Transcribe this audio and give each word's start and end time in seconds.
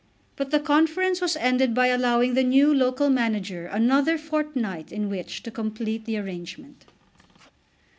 But 0.35 0.49
the 0.49 0.59
conference 0.59 1.21
was 1.21 1.35
ended 1.37 1.75
by 1.75 1.85
allowing 1.85 2.33
the 2.33 2.41
new 2.43 2.73
local 2.73 3.07
manager 3.07 3.67
another 3.67 4.17
fortnight 4.17 4.91
in 4.91 5.09
which 5.11 5.43
to 5.43 5.51
complete 5.51 6.05
the 6.05 6.17
arrangement. 6.17 6.85